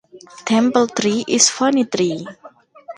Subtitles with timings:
[0.45, 2.25] Temple tree is Vanni tree.